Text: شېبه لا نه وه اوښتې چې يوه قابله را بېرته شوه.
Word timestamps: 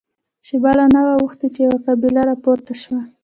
شېبه 0.45 0.71
لا 0.77 0.85
نه 0.93 0.99
وه 1.05 1.13
اوښتې 1.21 1.47
چې 1.53 1.59
يوه 1.65 1.77
قابله 1.85 2.21
را 2.27 2.35
بېرته 2.43 2.73
شوه. 2.81 2.99